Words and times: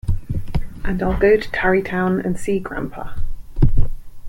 And 0.83 1.03
I'll 1.03 1.15
go 1.15 1.37
to 1.37 1.51
Tarrytown 1.51 2.21
and 2.21 2.35
see 2.35 2.57
Grampa. 2.59 3.21